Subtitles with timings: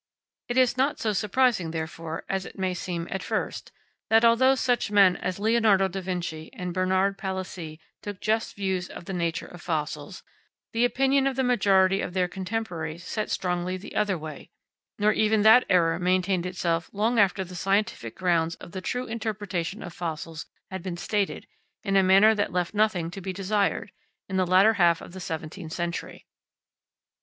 [0.49, 4.89] It is not so surprising, therefore, as it may at first seem, that although such
[4.89, 9.61] men as Leonardo da Vinci and Bernard Palissy took just views of the nature of
[9.61, 10.23] fossils,
[10.73, 14.49] the opinion of the majority of their contemporaries set strongly the other way;
[14.97, 19.83] nor even that error maintained itself long after the scientific grounds of the true interpretation
[19.83, 21.45] of fossils had been stated,
[21.83, 23.91] in a manner that left nothing to be desired,
[24.27, 26.25] in the latter half of the seventeenth century.